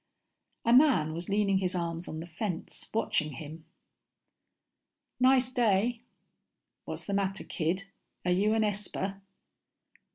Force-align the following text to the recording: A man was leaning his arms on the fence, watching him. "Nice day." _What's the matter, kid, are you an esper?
A 0.65 0.73
man 0.73 1.13
was 1.13 1.29
leaning 1.29 1.59
his 1.59 1.75
arms 1.75 2.07
on 2.07 2.21
the 2.21 2.25
fence, 2.25 2.89
watching 2.91 3.33
him. 3.33 3.65
"Nice 5.19 5.51
day." 5.51 6.01
_What's 6.87 7.05
the 7.05 7.13
matter, 7.13 7.43
kid, 7.43 7.83
are 8.25 8.31
you 8.31 8.55
an 8.55 8.63
esper? 8.63 9.21